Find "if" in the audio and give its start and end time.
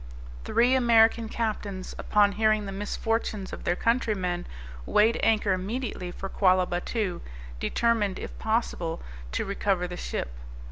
8.17-8.35